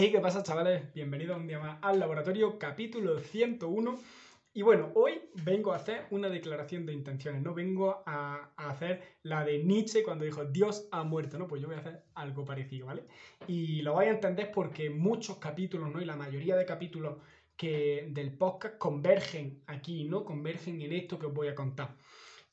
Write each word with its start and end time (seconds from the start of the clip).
Hey, 0.00 0.12
¿qué 0.12 0.20
pasa 0.20 0.44
chavales? 0.44 0.94
Bienvenidos 0.94 1.36
un 1.36 1.48
día 1.48 1.58
más 1.58 1.78
al 1.82 1.98
laboratorio, 1.98 2.56
capítulo 2.56 3.18
101. 3.18 3.98
Y 4.54 4.62
bueno, 4.62 4.92
hoy 4.94 5.22
vengo 5.42 5.72
a 5.72 5.76
hacer 5.76 6.06
una 6.12 6.28
declaración 6.28 6.86
de 6.86 6.92
intenciones, 6.92 7.42
¿no? 7.42 7.52
Vengo 7.52 8.04
a, 8.06 8.52
a, 8.56 8.70
hacer 8.70 9.02
la 9.24 9.44
de 9.44 9.64
Nietzsche 9.64 10.04
cuando 10.04 10.24
dijo 10.24 10.44
Dios 10.44 10.86
ha 10.92 11.02
muerto, 11.02 11.36
¿no? 11.36 11.48
Pues 11.48 11.60
yo 11.60 11.66
voy 11.66 11.78
a 11.78 11.80
hacer 11.80 12.04
algo 12.14 12.44
parecido, 12.44 12.86
¿vale? 12.86 13.06
Y 13.48 13.82
lo 13.82 13.94
vais 13.94 14.08
a 14.10 14.14
entender 14.14 14.52
porque 14.52 14.88
muchos 14.88 15.38
capítulos, 15.38 15.90
¿no? 15.92 16.00
Y 16.00 16.04
la 16.04 16.14
mayoría 16.14 16.54
de 16.54 16.64
capítulos 16.64 17.16
que 17.56 18.06
del 18.12 18.32
podcast 18.32 18.78
convergen 18.78 19.64
aquí, 19.66 20.04
¿no? 20.04 20.24
Convergen 20.24 20.80
en 20.80 20.92
esto 20.92 21.18
que 21.18 21.26
os 21.26 21.34
voy 21.34 21.48
a 21.48 21.56
contar. 21.56 21.96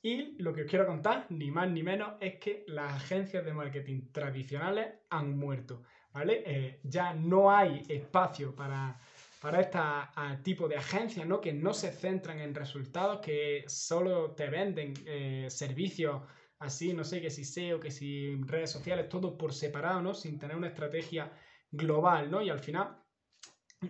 Y 0.06 0.36
lo 0.38 0.54
que 0.54 0.62
os 0.62 0.70
quiero 0.70 0.86
contar, 0.86 1.26
ni 1.30 1.50
más 1.50 1.68
ni 1.68 1.82
menos, 1.82 2.14
es 2.20 2.36
que 2.36 2.64
las 2.68 2.94
agencias 2.94 3.44
de 3.44 3.55
marketing 3.55 4.12
tradicionales 4.12 4.88
han 5.10 5.36
muerto. 5.36 5.82
¿Vale? 6.14 6.44
Eh, 6.46 6.80
ya 6.84 7.16
no 7.16 7.50
hay 7.50 7.82
espacio 7.90 8.55
para, 8.55 9.00
para 9.41 9.62
este 9.62 9.80
tipo 10.44 10.68
de 10.68 10.78
agencias, 10.78 11.26
¿no? 11.26 11.41
Que 11.41 11.54
no 11.54 11.73
se 11.73 11.91
centran 11.91 12.40
en 12.40 12.54
resultados, 12.54 13.20
que 13.20 13.64
solo 13.68 14.36
te 14.36 14.48
venden 14.48 14.94
eh, 15.08 15.48
servicios 15.50 16.22
así, 16.59 16.94
no 16.94 17.03
sé, 17.03 17.20
que 17.20 17.31
si 17.31 17.44
SEO, 17.44 17.80
que 17.80 17.90
si 17.90 18.36
redes 18.44 18.70
sociales, 18.70 19.09
todo 19.09 19.36
por 19.36 19.53
separado, 19.53 20.03
¿no? 20.03 20.14
Sin 20.14 20.38
tener 20.38 20.56
una 20.56 20.67
estrategia 20.67 21.31
global, 21.72 22.30
¿no? 22.30 22.44
Y 22.44 22.52
al 22.52 22.59
final, 22.59 22.95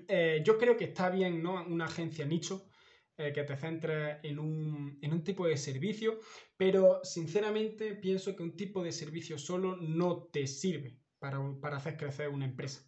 eh, 0.07 0.41
yo 0.45 0.57
creo 0.57 0.77
que 0.77 0.85
está 0.85 1.09
bien, 1.09 1.43
¿no? 1.43 1.61
Una 1.65 1.85
agencia 1.85 2.25
nicho, 2.25 2.69
eh, 3.17 3.31
que 3.33 3.43
te 3.43 3.55
centres 3.55 4.17
en 4.23 4.39
un, 4.39 4.99
en 5.01 5.13
un, 5.13 5.23
tipo 5.23 5.47
de 5.47 5.57
servicio, 5.57 6.19
pero 6.57 6.99
sinceramente 7.03 7.95
pienso 7.95 8.35
que 8.35 8.43
un 8.43 8.55
tipo 8.55 8.83
de 8.83 8.91
servicio 8.91 9.37
solo 9.37 9.77
no 9.77 10.23
te 10.31 10.47
sirve 10.47 10.99
para, 11.19 11.39
para 11.61 11.77
hacer 11.77 11.97
crecer 11.97 12.29
una 12.29 12.45
empresa. 12.45 12.81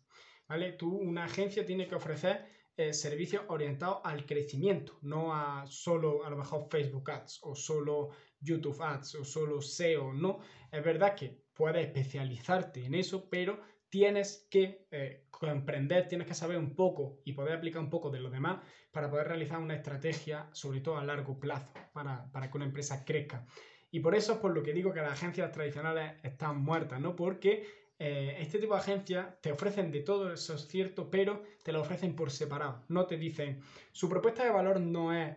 ¿Vale? 0.47 0.73
Tú, 0.73 0.95
una 0.95 1.25
agencia 1.25 1.65
tiene 1.65 1.87
que 1.87 1.95
ofrecer 1.95 2.45
eh, 2.79 2.93
servicios 2.93 3.43
orientados 3.47 4.01
al 4.03 4.25
crecimiento, 4.25 4.99
no 5.01 5.33
a 5.33 5.65
solo 5.67 6.23
a 6.23 6.29
lo 6.29 6.37
mejor 6.37 6.67
Facebook 6.69 7.09
Ads 7.09 7.39
o 7.41 7.55
solo 7.55 8.09
YouTube 8.39 8.79
Ads 8.79 9.15
o 9.15 9.25
solo 9.25 9.61
SEO, 9.61 10.13
no. 10.13 10.39
Es 10.71 10.83
verdad 10.83 11.15
que 11.15 11.41
puedes 11.55 11.87
especializarte 11.87 12.85
en 12.85 12.93
eso, 12.93 13.29
pero 13.31 13.59
tienes 13.89 14.47
que 14.49 14.87
eh, 14.91 15.25
comprender, 15.29 16.07
tienes 16.07 16.27
que 16.27 16.33
saber 16.33 16.57
un 16.57 16.75
poco 16.75 17.21
y 17.23 17.33
poder 17.33 17.53
aplicar 17.55 17.81
un 17.81 17.89
poco 17.89 18.09
de 18.09 18.19
lo 18.19 18.29
demás 18.29 18.61
para 18.91 19.09
poder 19.09 19.27
realizar 19.27 19.59
una 19.59 19.75
estrategia, 19.75 20.49
sobre 20.51 20.81
todo 20.81 20.97
a 20.97 21.05
largo 21.05 21.39
plazo, 21.39 21.71
para, 21.93 22.31
para 22.31 22.49
que 22.49 22.57
una 22.57 22.65
empresa 22.65 23.05
crezca. 23.05 23.45
Y 23.91 23.99
por 23.99 24.15
eso 24.15 24.33
es 24.33 24.39
por 24.39 24.53
lo 24.53 24.63
que 24.63 24.73
digo 24.73 24.93
que 24.93 25.01
las 25.01 25.13
agencias 25.13 25.51
tradicionales 25.51 26.13
están 26.23 26.61
muertas, 26.61 26.99
¿no? 26.99 27.15
Porque 27.15 27.65
eh, 27.99 28.35
este 28.39 28.59
tipo 28.59 28.73
de 28.73 28.81
agencias 28.81 29.41
te 29.41 29.51
ofrecen 29.51 29.91
de 29.91 30.01
todo, 30.01 30.31
eso 30.31 30.55
es 30.55 30.67
cierto, 30.67 31.09
pero 31.09 31.43
te 31.63 31.71
lo 31.71 31.81
ofrecen 31.81 32.15
por 32.15 32.31
separado. 32.31 32.83
No 32.89 33.07
te 33.07 33.17
dicen, 33.17 33.61
su 33.91 34.09
propuesta 34.09 34.43
de 34.43 34.51
valor 34.51 34.79
no 34.81 35.13
es 35.13 35.35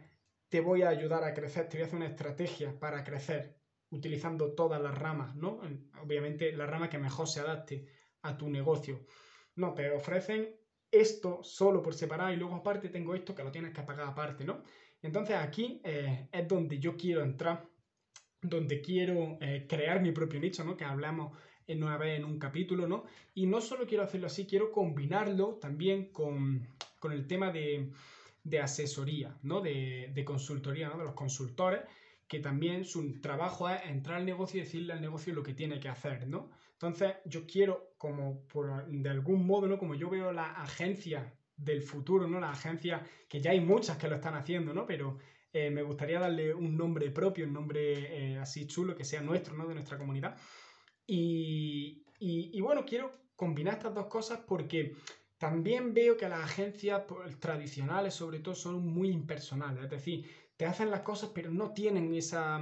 te 0.49 0.61
voy 0.61 0.83
a 0.83 0.89
ayudar 0.89 1.23
a 1.23 1.33
crecer, 1.33 1.69
te 1.69 1.77
voy 1.77 1.85
a 1.85 1.87
hacer 1.87 1.97
una 1.97 2.09
estrategia 2.09 2.79
para 2.79 3.05
crecer 3.05 3.57
utilizando 3.91 4.53
todas 4.53 4.83
las 4.83 4.97
ramas, 4.99 5.35
¿no? 5.37 5.61
Obviamente 6.03 6.53
la 6.53 6.67
rama 6.67 6.91
que 6.91 6.99
mejor 6.99 7.29
se 7.29 7.41
adapte 7.41 7.87
a 8.23 8.37
tu 8.37 8.49
negocio. 8.49 9.01
No, 9.57 9.75
te 9.75 9.91
ofrecen 9.91 10.49
esto 10.91 11.43
solo 11.43 11.83
por 11.83 11.95
separado 11.95 12.33
y 12.33 12.37
luego 12.37 12.57
aparte 12.57 12.89
tengo 12.89 13.15
esto 13.15 13.35
que 13.35 13.45
lo 13.45 13.53
tienes 13.53 13.73
que 13.73 13.83
pagar 13.83 14.09
aparte, 14.09 14.45
¿no? 14.45 14.63
Entonces 15.03 15.37
aquí 15.37 15.81
eh, 15.85 16.29
es 16.33 16.49
donde 16.49 16.79
yo 16.79 16.97
quiero 16.97 17.23
entrar, 17.23 17.69
donde 18.43 18.81
quiero 18.81 19.39
eh, 19.41 19.67
crear 19.69 20.01
mi 20.03 20.13
propio 20.13 20.41
nicho, 20.41 20.65
¿no? 20.65 20.77
Que 20.77 20.85
hablamos 20.85 21.37
en 21.67 21.83
una 21.83 21.97
vez 21.97 22.19
en 22.19 22.25
un 22.25 22.39
capítulo, 22.39 22.87
¿no? 22.87 23.05
Y 23.35 23.47
no 23.47 23.61
solo 23.61 23.87
quiero 23.87 24.03
hacerlo 24.03 24.27
así, 24.27 24.47
quiero 24.47 24.73
combinarlo 24.73 25.55
también 25.55 26.11
con, 26.13 26.67
con 26.99 27.13
el 27.13 27.27
tema 27.27 27.53
de, 27.53 27.93
de, 28.43 28.61
asesoría, 28.61 29.39
¿no? 29.43 29.61
De, 29.61 30.11
de 30.13 30.25
consultoría, 30.25 30.89
¿no? 30.89 30.99
De 30.99 31.05
los 31.05 31.15
consultores, 31.15 31.83
que 32.27 32.41
también 32.41 32.85
su 32.85 33.21
trabajo 33.21 33.69
es 33.69 33.81
entrar 33.87 34.19
al 34.19 34.27
negocio 34.27 34.61
y 34.61 34.65
decirle 34.65 34.93
al 34.93 35.01
negocio 35.01 35.33
lo 35.33 35.43
que 35.43 35.55
tiene 35.55 35.79
que 35.79 35.89
hacer, 35.89 36.27
¿no? 36.27 36.51
Entonces, 36.83 37.17
yo 37.27 37.47
quiero, 37.47 37.93
como 37.99 38.47
por, 38.47 38.87
de 38.87 39.11
algún 39.11 39.47
modo, 39.47 39.67
¿no? 39.67 39.79
Como 39.79 39.95
yo 39.95 40.09
veo 40.09 40.33
la 40.33 40.47
agencia 40.63 41.31
del 41.55 41.83
futuro, 41.83 42.27
¿no? 42.27 42.41
Las 42.41 42.59
agencias, 42.59 43.03
que 43.29 43.39
ya 43.39 43.51
hay 43.51 43.61
muchas 43.61 43.99
que 43.99 44.09
lo 44.09 44.15
están 44.15 44.35
haciendo, 44.35 44.73
¿no? 44.73 44.87
Pero 44.87 45.19
eh, 45.53 45.69
me 45.69 45.83
gustaría 45.83 46.19
darle 46.19 46.55
un 46.55 46.79
nombre 46.79 47.11
propio, 47.11 47.45
un 47.45 47.53
nombre 47.53 48.33
eh, 48.33 48.39
así 48.39 48.67
chulo, 48.67 48.97
que 48.97 49.05
sea 49.05 49.21
nuestro, 49.21 49.55
¿no? 49.55 49.69
De 49.69 49.75
nuestra 49.75 49.99
comunidad. 49.99 50.39
Y, 51.07 52.03
y, 52.19 52.51
y, 52.57 52.61
bueno, 52.63 52.87
quiero 52.87 53.13
combinar 53.37 53.75
estas 53.75 53.95
dos 53.95 54.07
cosas 54.07 54.41
porque 54.49 54.97
también 55.37 55.93
veo 55.93 56.17
que 56.17 56.31
las 56.31 56.45
agencias 56.45 57.03
pues, 57.07 57.39
tradicionales, 57.39 58.15
sobre 58.15 58.39
todo, 58.39 58.55
son 58.55 58.87
muy 58.87 59.11
impersonales. 59.11 59.85
Es 59.85 59.91
decir, 59.91 60.31
te 60.57 60.65
hacen 60.65 60.91
las 60.91 61.01
cosas, 61.01 61.31
pero 61.35 61.51
no 61.51 61.75
tienen 61.75 62.15
esa 62.15 62.59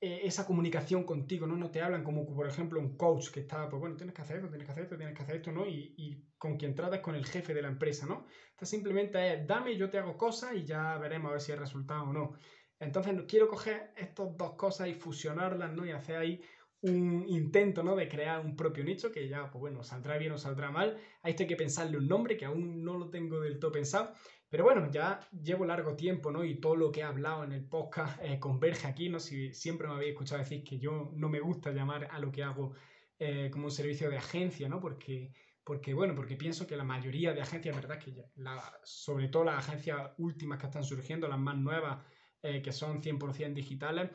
eh, 0.00 0.20
esa 0.24 0.46
comunicación 0.46 1.04
contigo, 1.04 1.46
¿no? 1.46 1.56
No 1.56 1.70
te 1.70 1.80
hablan 1.82 2.04
como, 2.04 2.26
por 2.26 2.46
ejemplo, 2.46 2.80
un 2.80 2.96
coach 2.96 3.30
que 3.30 3.40
está, 3.40 3.68
pues 3.68 3.80
bueno, 3.80 3.96
tienes 3.96 4.14
que 4.14 4.22
hacer 4.22 4.36
esto, 4.36 4.48
tienes 4.48 4.66
que 4.66 4.72
hacer 4.72 4.84
esto, 4.84 4.96
tienes 4.96 5.16
que 5.16 5.22
hacer 5.22 5.36
esto, 5.36 5.52
¿no? 5.52 5.66
Y, 5.66 5.94
y 5.96 6.28
con 6.38 6.56
quien 6.58 6.74
tratas 6.74 7.00
con 7.00 7.14
el 7.14 7.24
jefe 7.26 7.54
de 7.54 7.62
la 7.62 7.68
empresa, 7.68 8.06
¿no? 8.06 8.26
Entonces 8.50 8.68
simplemente 8.70 9.34
es, 9.34 9.46
dame, 9.46 9.76
yo 9.76 9.88
te 9.90 9.98
hago 9.98 10.16
cosas 10.18 10.54
y 10.54 10.64
ya 10.64 10.98
veremos 10.98 11.30
a 11.30 11.32
ver 11.32 11.40
si 11.40 11.52
hay 11.52 11.58
resultado 11.58 12.04
o 12.04 12.12
no. 12.12 12.34
Entonces 12.78 13.14
quiero 13.26 13.48
coger 13.48 13.92
estas 13.96 14.36
dos 14.36 14.54
cosas 14.54 14.88
y 14.88 14.94
fusionarlas, 14.94 15.72
¿no? 15.72 15.86
Y 15.86 15.92
hacer 15.92 16.16
ahí 16.16 16.42
un 16.82 17.24
intento, 17.28 17.82
¿no? 17.82 17.96
De 17.96 18.08
crear 18.08 18.44
un 18.44 18.56
propio 18.56 18.84
nicho 18.84 19.10
que 19.10 19.28
ya, 19.28 19.50
pues 19.50 19.60
bueno, 19.60 19.82
saldrá 19.82 20.18
bien 20.18 20.32
o 20.32 20.38
saldrá 20.38 20.70
mal. 20.70 20.98
A 21.22 21.28
esto 21.28 21.42
hay 21.42 21.48
que 21.48 21.56
pensarle 21.56 21.98
un 21.98 22.06
nombre 22.06 22.36
que 22.36 22.44
aún 22.44 22.82
no 22.84 22.98
lo 22.98 23.10
tengo 23.10 23.40
del 23.40 23.58
todo 23.58 23.72
pensado. 23.72 24.12
Pero 24.48 24.64
bueno, 24.64 24.90
ya 24.90 25.20
llevo 25.30 25.64
largo 25.64 25.96
tiempo, 25.96 26.30
¿no? 26.30 26.44
Y 26.44 26.60
todo 26.60 26.76
lo 26.76 26.92
que 26.92 27.00
he 27.00 27.02
hablado 27.02 27.42
en 27.44 27.52
el 27.52 27.64
podcast 27.64 28.18
eh, 28.22 28.38
converge 28.38 28.86
aquí, 28.86 29.08
¿no? 29.08 29.18
Si 29.18 29.52
siempre 29.52 29.88
me 29.88 29.94
habéis 29.94 30.12
escuchado 30.12 30.40
decir 30.40 30.62
que 30.62 30.78
yo 30.78 31.10
no 31.14 31.28
me 31.28 31.40
gusta 31.40 31.72
llamar 31.72 32.08
a 32.10 32.18
lo 32.20 32.30
que 32.30 32.44
hago 32.44 32.74
eh, 33.18 33.50
como 33.50 33.66
un 33.66 33.72
servicio 33.72 34.08
de 34.08 34.18
agencia, 34.18 34.68
¿no? 34.68 34.80
Porque, 34.80 35.32
porque, 35.64 35.94
bueno, 35.94 36.14
porque 36.14 36.36
pienso 36.36 36.66
que 36.66 36.76
la 36.76 36.84
mayoría 36.84 37.32
de 37.32 37.40
agencias, 37.40 37.74
¿verdad? 37.74 37.98
Que 37.98 38.14
la, 38.36 38.62
sobre 38.84 39.28
todo 39.28 39.44
las 39.44 39.66
agencias 39.66 40.12
últimas 40.18 40.60
que 40.60 40.66
están 40.66 40.84
surgiendo, 40.84 41.26
las 41.26 41.40
más 41.40 41.56
nuevas, 41.56 42.04
eh, 42.42 42.62
que 42.62 42.70
son 42.70 43.02
100% 43.02 43.54
digitales, 43.54 44.10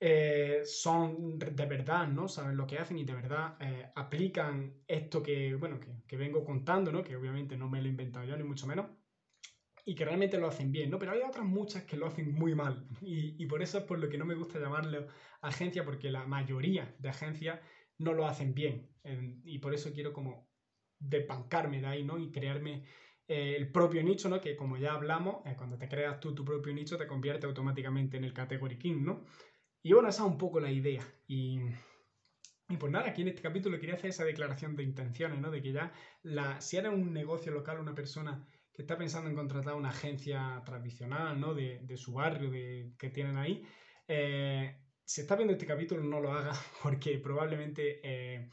eh, 0.00 0.62
son 0.64 1.38
de 1.38 1.66
verdad, 1.66 2.08
¿no? 2.08 2.28
Saben 2.28 2.56
lo 2.56 2.66
que 2.66 2.78
hacen 2.78 2.98
y 2.98 3.04
de 3.04 3.14
verdad 3.14 3.56
eh, 3.60 3.90
aplican 3.94 4.82
esto 4.86 5.22
que, 5.22 5.54
bueno, 5.54 5.80
que, 5.80 6.02
que, 6.06 6.16
vengo 6.16 6.44
contando, 6.44 6.92
¿no? 6.92 7.02
Que 7.02 7.16
obviamente 7.16 7.56
no 7.56 7.68
me 7.68 7.80
lo 7.80 7.86
he 7.86 7.90
inventado 7.90 8.24
yo, 8.24 8.36
ni 8.36 8.44
mucho 8.44 8.66
menos 8.66 8.86
y 9.86 9.94
que 9.94 10.04
realmente 10.04 10.38
lo 10.38 10.48
hacen 10.48 10.72
bien, 10.72 10.90
¿no? 10.90 10.98
Pero 10.98 11.12
hay 11.12 11.20
otras 11.20 11.44
muchas 11.44 11.84
que 11.84 11.96
lo 11.96 12.06
hacen 12.06 12.32
muy 12.32 12.54
mal 12.54 12.86
y, 13.02 13.42
y 13.42 13.46
por 13.46 13.62
eso 13.62 13.78
es 13.78 13.84
por 13.84 13.98
lo 13.98 14.08
que 14.08 14.18
no 14.18 14.24
me 14.24 14.34
gusta 14.34 14.58
llamarlo 14.58 15.06
agencia 15.42 15.84
porque 15.84 16.10
la 16.10 16.24
mayoría 16.26 16.94
de 16.98 17.08
agencias 17.08 17.60
no 17.98 18.12
lo 18.12 18.26
hacen 18.26 18.54
bien 18.54 18.90
y 19.44 19.58
por 19.58 19.74
eso 19.74 19.92
quiero 19.92 20.12
como 20.12 20.48
depancarme 20.98 21.80
de 21.80 21.86
ahí, 21.86 22.02
¿no? 22.02 22.18
Y 22.18 22.30
crearme 22.30 22.84
eh, 23.28 23.54
el 23.56 23.70
propio 23.70 24.02
nicho, 24.02 24.28
¿no? 24.28 24.40
Que 24.40 24.56
como 24.56 24.78
ya 24.78 24.94
hablamos, 24.94 25.44
eh, 25.46 25.54
cuando 25.56 25.76
te 25.76 25.88
creas 25.88 26.18
tú 26.18 26.34
tu 26.34 26.44
propio 26.44 26.72
nicho 26.72 26.96
te 26.96 27.06
convierte 27.06 27.46
automáticamente 27.46 28.16
en 28.16 28.24
el 28.24 28.32
Category 28.32 28.78
King, 28.78 29.04
¿no? 29.04 29.24
Y 29.84 29.92
bueno, 29.92 30.08
esa 30.08 30.24
es 30.24 30.30
un 30.30 30.38
poco 30.38 30.58
la 30.58 30.72
idea 30.72 31.02
y... 31.28 31.60
Y 32.66 32.78
pues 32.78 32.90
nada, 32.90 33.10
aquí 33.10 33.20
en 33.20 33.28
este 33.28 33.42
capítulo 33.42 33.78
quería 33.78 33.94
hacer 33.94 34.08
esa 34.08 34.24
declaración 34.24 34.74
de 34.74 34.82
intenciones, 34.82 35.38
¿no? 35.38 35.50
De 35.50 35.60
que 35.60 35.70
ya, 35.70 35.92
si 36.60 36.78
eres 36.78 36.90
un 36.90 37.12
negocio 37.12 37.52
local, 37.52 37.78
una 37.78 37.94
persona 37.94 38.48
que 38.72 38.80
está 38.80 38.96
pensando 38.96 39.28
en 39.28 39.36
contratar 39.36 39.74
una 39.74 39.90
agencia 39.90 40.62
tradicional, 40.64 41.38
¿no? 41.38 41.52
De, 41.52 41.80
de 41.80 41.96
su 41.98 42.14
barrio 42.14 42.50
de, 42.50 42.94
que 42.98 43.10
tienen 43.10 43.36
ahí, 43.36 43.62
eh, 44.08 44.78
si 45.04 45.20
está 45.20 45.36
viendo 45.36 45.52
este 45.52 45.66
capítulo 45.66 46.02
no 46.02 46.20
lo 46.20 46.32
haga 46.32 46.52
porque 46.82 47.18
probablemente, 47.18 48.00
eh, 48.02 48.48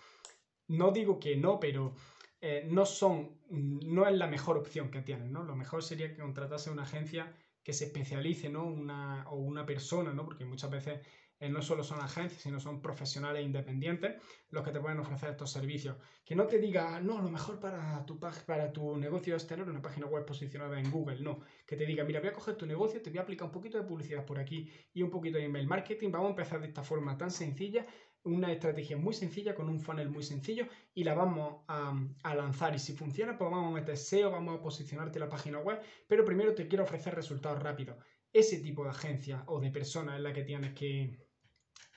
no 0.68 0.92
digo 0.92 1.18
que 1.20 1.38
no, 1.38 1.58
pero 1.60 1.96
eh, 2.42 2.68
no 2.70 2.86
son, 2.86 3.40
no 3.50 4.08
es 4.08 4.16
la 4.16 4.28
mejor 4.28 4.58
opción 4.58 4.92
que 4.92 5.02
tienen, 5.02 5.32
¿no? 5.32 5.44
Lo 5.44 5.56
mejor 5.56 5.84
sería 5.84 6.10
que 6.10 6.22
contratase 6.22 6.70
una 6.70 6.84
agencia 6.84 7.34
que 7.64 7.74
se 7.74 7.86
especialice, 7.86 8.50
¿no? 8.50 8.66
Una, 8.66 9.26
o 9.30 9.38
una 9.38 9.66
persona, 9.66 10.14
¿no? 10.14 10.26
Porque 10.26 10.46
muchas 10.46 10.72
veces 10.72 11.00
eh, 11.42 11.50
no 11.50 11.62
solo 11.64 11.84
son 11.84 12.00
agencias, 12.00 12.40
sino 12.40 12.60
son 12.60 12.80
profesionales 12.82 13.44
independientes 13.44 14.22
los 14.52 14.64
que 14.64 14.72
te 14.72 14.80
pueden 14.80 15.00
ofrecer 15.00 15.32
estos 15.32 15.52
servicios. 15.52 15.98
Que 16.24 16.36
no 16.36 16.46
te 16.46 16.60
diga, 16.60 17.02
no, 17.02 17.20
lo 17.20 17.32
mejor 17.32 17.60
para 17.60 18.06
tu, 18.06 18.20
para 18.20 18.72
tu 18.72 18.96
negocio 18.96 19.36
es 19.36 19.48
tener 19.48 19.68
una 19.68 19.82
página 19.82 20.06
web 20.06 20.24
posicionada 20.24 20.80
en 20.80 20.92
Google, 20.92 21.20
no. 21.20 21.40
Que 21.66 21.76
te 21.76 21.88
diga, 21.88 22.04
mira, 22.04 22.20
voy 22.20 22.30
a 22.30 22.34
coger 22.34 22.56
tu 22.56 22.68
negocio, 22.68 23.02
te 23.02 23.10
voy 23.10 23.18
a 23.18 23.24
aplicar 23.24 23.48
un 23.48 23.52
poquito 23.52 23.80
de 23.80 23.86
publicidad 23.86 24.24
por 24.24 24.38
aquí 24.38 24.70
y 24.94 25.02
un 25.02 25.10
poquito 25.10 25.40
de 25.40 25.46
email 25.46 25.66
marketing, 25.66 26.12
vamos 26.12 26.28
a 26.28 26.30
empezar 26.30 26.62
de 26.62 26.68
esta 26.68 26.84
forma 26.84 27.18
tan 27.18 27.32
sencilla, 27.32 27.88
una 28.24 28.52
estrategia 28.52 28.98
muy 28.98 29.16
sencilla, 29.16 29.56
con 29.56 29.68
un 29.68 29.80
funnel 29.80 30.10
muy 30.10 30.22
sencillo 30.22 30.68
y 30.94 31.04
la 31.04 31.16
vamos 31.16 31.64
a, 31.68 32.00
a, 32.22 32.36
lanzar. 32.36 32.76
Y 32.76 32.80
si 32.80 32.94
funciona, 32.94 33.36
pues 33.36 33.50
vamos 33.50 33.72
a 33.72 33.80
meter 33.80 33.98
SEO, 33.98 34.30
vamos 34.30 34.60
a 34.60 34.62
posicionarte 34.62 35.18
la 35.18 35.28
página 35.28 35.58
web, 35.58 35.82
pero 36.08 36.24
primero 36.24 36.54
te 36.54 36.68
quiero 36.68 36.84
ofrecer 36.84 37.16
resultados 37.16 37.64
rápidos. 37.64 37.98
Ese 38.32 38.60
tipo 38.60 38.84
de 38.84 38.92
agencia 38.92 39.44
o 39.48 39.60
de 39.60 39.72
persona 39.72 40.16
es 40.16 40.22
la 40.22 40.32
que 40.32 40.44
tienes 40.44 40.74
que, 40.74 41.31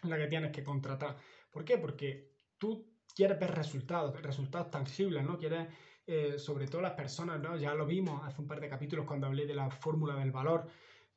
la 0.02 0.18
que 0.18 0.26
tienes 0.26 0.52
que 0.52 0.64
contratar. 0.64 1.16
¿Por 1.50 1.64
qué? 1.64 1.78
Porque 1.78 2.32
tú 2.58 2.94
quieres 3.14 3.38
ver 3.38 3.54
resultados, 3.54 4.20
resultados 4.22 4.70
tangibles, 4.70 5.24
¿no? 5.24 5.38
Quieres, 5.38 5.68
eh, 6.06 6.38
sobre 6.38 6.66
todo 6.66 6.82
las 6.82 6.92
personas, 6.92 7.40
¿no? 7.40 7.56
Ya 7.56 7.74
lo 7.74 7.86
vimos 7.86 8.22
hace 8.24 8.40
un 8.40 8.48
par 8.48 8.60
de 8.60 8.68
capítulos 8.68 9.06
cuando 9.06 9.26
hablé 9.26 9.46
de 9.46 9.54
la 9.54 9.70
fórmula 9.70 10.16
del 10.16 10.32
valor, 10.32 10.68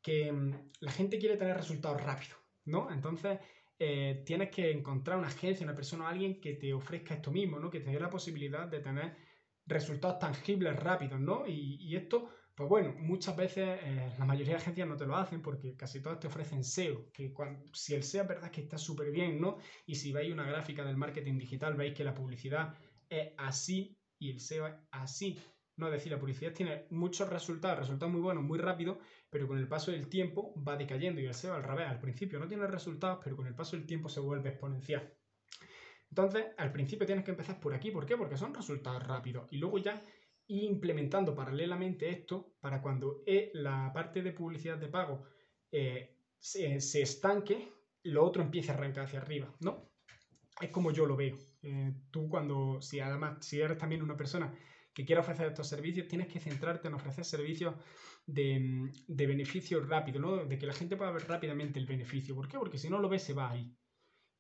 que 0.02 0.32
mm, 0.32 0.72
la 0.82 0.92
gente 0.92 1.18
quiere 1.18 1.38
tener 1.38 1.58
resultados 1.58 2.02
rápidos, 2.02 2.38
¿no? 2.66 2.92
Entonces, 2.92 3.40
eh, 3.80 4.24
tienes 4.26 4.50
que 4.50 4.72
encontrar 4.72 5.18
una 5.18 5.28
agencia, 5.28 5.64
una 5.64 5.76
persona 5.76 6.08
alguien 6.08 6.42
que 6.42 6.54
te 6.54 6.74
ofrezca 6.74 7.16
esto 7.16 7.32
mismo, 7.32 7.60
¿no? 7.60 7.70
Que 7.70 7.80
te 7.80 7.92
dé 7.92 8.00
la 8.00 8.10
posibilidad 8.10 8.68
de 8.68 8.80
tener 8.80 9.16
resultados 9.68 10.18
tangibles 10.20 10.76
rápidos, 10.78 11.20
¿no? 11.20 11.46
Y, 11.46 11.96
esto, 11.96 12.30
pues 12.58 12.70
bueno, 12.70 12.96
muchas 12.98 13.36
veces 13.36 13.80
eh, 13.84 14.14
la 14.18 14.26
mayoría 14.26 14.54
de 14.54 14.62
agencias 14.62 14.88
no 14.88 14.98
te 14.98 15.06
lo 15.06 15.16
hacen 15.16 15.44
porque 15.44 15.76
casi 15.76 16.02
todas 16.02 16.20
te 16.20 16.26
ofrecen 16.26 16.64
SEO, 16.64 17.12
que 17.14 17.32
si 17.72 17.94
el 17.94 18.02
SEO 18.02 18.24
es 18.24 18.28
verdad 18.28 18.50
que 18.50 18.62
está 18.62 18.80
súper 18.80 19.12
bien, 19.12 19.40
¿no? 19.40 19.60
Y 19.86 19.94
si 19.94 20.12
veis 20.12 20.34
una 20.34 20.44
gráfica 20.44 20.84
del 20.84 20.98
marketing 20.98 21.38
digital, 21.38 21.76
veis 21.76 21.94
que 21.94 22.04
la 22.04 22.16
publicidad 22.16 22.74
es 23.08 23.30
así 23.38 23.96
y 24.18 24.32
el 24.32 24.40
SEO 24.40 24.66
es 24.66 24.74
así. 24.90 25.40
No, 25.76 25.86
es 25.86 25.94
decir, 25.94 26.12
la 26.12 26.20
publicidad 26.20 26.52
tiene 26.52 26.88
muchos 26.90 27.30
resultados, 27.30 27.78
resultados 27.78 28.12
muy 28.12 28.22
buenos, 28.22 28.44
muy 28.44 28.58
rápidos, 28.58 28.98
pero 29.30 29.48
con 29.48 29.60
el 29.60 29.68
paso 29.68 29.92
del 29.92 30.10
tiempo 30.10 30.52
va 30.68 30.78
decayendo 30.78 31.22
y 31.22 31.28
el 31.28 31.36
SEO 31.36 31.54
al 31.54 31.64
revés. 31.64 31.88
Al 31.88 32.00
principio 32.00 32.40
no 32.40 32.48
tiene 32.48 32.66
resultados, 32.66 33.20
pero 33.24 33.36
con 33.36 33.46
el 33.46 33.54
paso 33.54 33.76
del 33.76 33.86
tiempo 33.86 34.10
se 34.10 34.20
vuelve 34.20 34.50
exponencial. 34.50 35.14
Entonces, 36.10 36.48
al 36.58 36.72
principio 36.72 37.06
tienes 37.06 37.24
que 37.24 37.32
empezar 37.32 37.60
por 37.60 37.76
aquí. 37.76 37.92
¿Por 37.92 38.08
qué? 38.08 38.18
Porque 38.18 38.38
son 38.38 38.54
resultados 38.56 39.06
rápidos. 39.06 39.48
Y 39.52 39.58
luego 39.58 39.78
ya 39.78 40.02
ir 40.48 40.64
implementando 40.64 41.36
paralelamente 41.36 42.10
esto 42.10 42.56
para 42.60 42.82
cuando 42.82 43.24
la 43.54 43.92
parte 43.94 44.22
de 44.22 44.32
publicidad 44.32 44.78
de 44.78 44.88
pago 44.88 45.26
eh, 45.72 46.18
se, 46.40 47.02
estanque, 47.02 47.72
lo 48.04 48.24
otro 48.24 48.42
empiece 48.42 48.72
a 48.72 48.76
arrancar 48.76 49.06
hacia 49.06 49.20
arriba, 49.20 49.54
¿no? 49.60 49.92
Es 50.62 50.70
como 50.70 50.92
yo 50.92 51.06
lo 51.06 51.16
veo. 51.16 51.38
Eh, 51.62 51.94
tú 52.12 52.30
cuando, 52.30 52.82
si 52.82 53.00
además, 53.00 53.46
si 53.46 53.60
eres 53.60 53.78
también 53.78 54.02
una 54.02 54.18
persona 54.18 54.54
que 54.94 55.06
quiere 55.06 55.22
ofrecer 55.22 55.48
estos 55.48 55.68
servicios, 55.68 56.08
tienes 56.08 56.28
que 56.28 56.40
centrarte 56.40 56.88
en 56.88 56.96
ofrecer 56.96 57.26
servicios 57.26 57.76
de, 58.26 58.90
de 59.08 59.28
beneficio 59.28 59.84
rápido, 59.84 60.20
¿no? 60.20 60.46
De 60.46 60.58
que 60.58 60.66
la 60.66 60.74
gente 60.74 60.96
pueda 60.96 61.12
ver 61.12 61.28
rápidamente 61.28 61.80
el 61.80 61.86
beneficio. 61.86 62.34
¿Por 62.34 62.48
qué? 62.48 62.58
Porque 62.58 62.78
si 62.78 62.90
no 62.90 63.00
lo 63.00 63.10
ves, 63.10 63.24
se 63.24 63.34
va 63.34 63.52
ahí. 63.52 63.76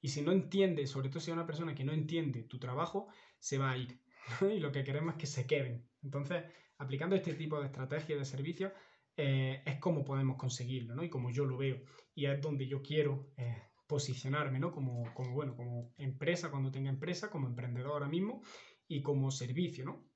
Y 0.02 0.10
si 0.10 0.22
no 0.22 0.32
entiende, 0.32 0.88
sobre 0.88 1.10
todo 1.10 1.20
si 1.20 1.32
es 1.32 1.36
una 1.36 1.46
persona 1.46 1.76
que 1.76 1.84
no 1.84 1.92
entiende 1.92 2.44
tu 2.44 2.60
trabajo, 2.60 3.08
se 3.40 3.58
va 3.58 3.72
a 3.72 3.78
ir. 3.78 4.00
y 4.56 4.60
lo 4.60 4.72
que 4.72 4.84
queremos 4.84 5.16
es 5.16 5.20
que 5.20 5.28
se 5.28 5.48
queden. 5.48 5.88
Entonces, 6.04 6.44
aplicando 6.78 7.16
este 7.16 7.34
tipo 7.34 7.60
de 7.60 7.68
estrategias 7.68 8.20
de 8.20 8.26
servicios, 8.26 8.72
eh, 9.16 9.64
es 9.66 9.80
como 9.80 10.04
podemos 10.04 10.38
conseguirlo, 10.38 10.96
¿no? 10.96 11.04
Y 11.04 11.10
como 11.10 11.32
yo 11.32 11.46
lo 11.46 11.58
veo. 11.58 11.82
Y 12.14 12.26
es 12.26 12.40
donde 12.40 12.68
yo 12.68 12.82
quiero 12.82 13.32
eh, 13.38 13.64
posicionarme, 13.88 14.60
¿no? 14.60 14.72
Como, 14.72 15.12
como, 15.14 15.34
bueno, 15.34 15.56
como 15.56 15.94
empresa, 15.98 16.52
cuando 16.52 16.72
tenga 16.72 16.90
empresa, 16.90 17.30
como 17.30 17.48
emprendedor 17.48 17.94
ahora 17.94 18.08
mismo, 18.08 18.42
y 18.88 19.02
como 19.02 19.32
servicio, 19.32 19.86
¿no? 19.86 20.08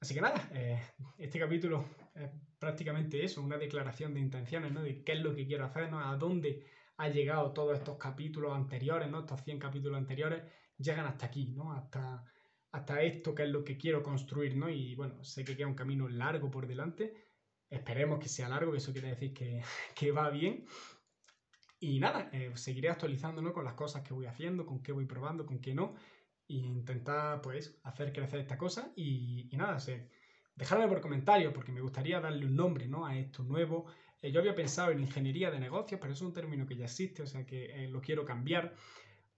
Así 0.00 0.14
que 0.14 0.20
nada, 0.20 0.48
eh, 0.54 0.80
este 1.18 1.38
capítulo 1.38 1.84
es 2.14 2.30
prácticamente 2.58 3.22
eso, 3.22 3.42
una 3.42 3.58
declaración 3.58 4.14
de 4.14 4.20
intenciones, 4.20 4.72
¿no? 4.72 4.82
De 4.82 5.02
qué 5.02 5.12
es 5.12 5.20
lo 5.20 5.34
que 5.34 5.46
quiero 5.46 5.66
hacer, 5.66 5.90
¿no? 5.90 6.00
A 6.00 6.16
dónde 6.16 6.64
ha 6.96 7.08
llegado 7.08 7.52
todos 7.52 7.76
estos 7.76 7.98
capítulos 7.98 8.54
anteriores, 8.54 9.10
¿no? 9.10 9.20
Estos 9.20 9.42
100 9.42 9.58
capítulos 9.58 9.98
anteriores 9.98 10.42
llegan 10.78 11.06
hasta 11.06 11.26
aquí, 11.26 11.52
¿no? 11.52 11.72
Hasta, 11.72 12.24
hasta 12.72 13.02
esto 13.02 13.34
que 13.34 13.44
es 13.44 13.50
lo 13.50 13.64
que 13.64 13.76
quiero 13.76 14.02
construir, 14.02 14.56
¿no? 14.56 14.68
Y 14.68 14.94
bueno, 14.94 15.22
sé 15.24 15.44
que 15.44 15.56
queda 15.56 15.66
un 15.66 15.74
camino 15.74 16.08
largo 16.08 16.50
por 16.50 16.66
delante. 16.66 17.14
Esperemos 17.68 18.18
que 18.18 18.28
sea 18.28 18.48
largo, 18.48 18.72
que 18.72 18.78
eso 18.78 18.92
quiere 18.92 19.08
decir 19.08 19.32
que, 19.32 19.62
que 19.94 20.12
va 20.12 20.30
bien. 20.30 20.66
Y 21.80 21.98
nada, 21.98 22.28
eh, 22.32 22.52
seguiré 22.54 22.90
actualizándome 22.90 23.52
con 23.52 23.64
las 23.64 23.74
cosas 23.74 24.02
que 24.02 24.14
voy 24.14 24.26
haciendo, 24.26 24.66
con 24.66 24.82
qué 24.82 24.92
voy 24.92 25.06
probando, 25.06 25.46
con 25.46 25.60
qué 25.60 25.74
no. 25.74 25.94
E 26.48 26.54
intentar, 26.54 27.40
pues, 27.40 27.80
hacer 27.84 28.12
crecer 28.12 28.40
esta 28.40 28.58
cosa. 28.58 28.92
Y, 28.96 29.48
y 29.50 29.56
nada, 29.56 29.78
sé, 29.80 30.10
dejadme 30.54 30.88
por 30.88 31.00
comentarios, 31.00 31.52
porque 31.54 31.72
me 31.72 31.80
gustaría 31.80 32.20
darle 32.20 32.46
un 32.46 32.56
nombre, 32.56 32.86
¿no? 32.86 33.06
A 33.06 33.16
esto 33.16 33.42
nuevo, 33.44 33.86
eh, 34.22 34.30
yo 34.30 34.40
había 34.40 34.54
pensado 34.54 34.90
en 34.90 35.00
ingeniería 35.00 35.50
de 35.50 35.58
negocios, 35.58 35.98
pero 36.00 36.12
es 36.12 36.20
un 36.20 36.32
término 36.32 36.66
que 36.66 36.76
ya 36.76 36.84
existe, 36.84 37.22
o 37.22 37.26
sea 37.26 37.46
que 37.46 37.84
eh, 37.84 37.88
lo 37.88 38.00
quiero 38.00 38.24
cambiar. 38.24 38.74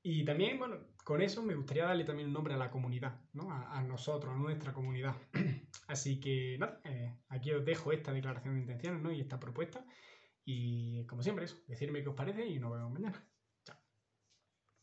Y 0.05 0.25
también, 0.25 0.59
bueno, 0.59 0.79
con 1.05 1.23
eso 1.23 1.43
me 1.43 1.55
gustaría 1.55 1.85
darle 1.85 2.05
también 2.05 2.29
un 2.29 2.35
nombre 2.35 2.55
a 2.55 2.57
la 2.57 2.71
comunidad, 2.71 3.21
¿no? 3.33 3.53
A, 3.53 3.83
nosotros, 3.83 4.35
a 4.35 4.37
nuestra 4.37 4.73
comunidad. 4.73 5.15
Así 5.87 6.19
que, 6.21 6.57
nada, 6.59 6.81
eh, 6.85 7.17
aquí 7.29 7.53
os 7.53 7.65
dejo 7.65 7.93
esta 7.93 8.13
declaración 8.13 8.55
de 8.55 8.61
intenciones, 8.63 9.01
¿no? 9.01 9.13
Y 9.13 9.21
esta 9.21 9.39
propuesta. 9.39 9.85
Y 10.45 11.07
como 11.07 11.23
siempre, 11.23 11.45
eso, 11.45 11.57
decirme 11.69 12.03
qué 12.03 12.09
os 12.09 12.17
parece 12.17 12.47
y 12.47 12.59
nos 12.59 12.73
vemos 12.73 12.93
mañana. 12.93 13.25